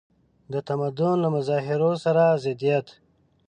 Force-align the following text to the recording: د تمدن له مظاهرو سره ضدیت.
د 0.53 0.53
تمدن 0.67 1.15
له 1.23 1.29
مظاهرو 1.35 1.91
سره 2.03 2.23
ضدیت. 2.43 2.87